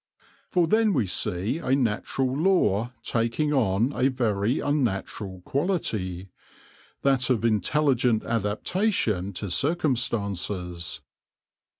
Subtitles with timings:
[0.49, 6.29] For then we see a natural law taking on a very unnatural quality—
[7.03, 11.01] that of intelligent adaptation to circumstances.